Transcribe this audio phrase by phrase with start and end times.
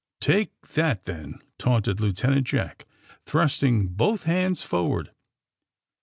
[0.19, 2.87] '^Take that, then!'^ taunted Lieutenant Jack,
[3.27, 5.11] thrusting both hands forward.